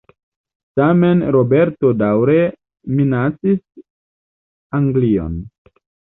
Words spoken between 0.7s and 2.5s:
Tamen Roberto daŭre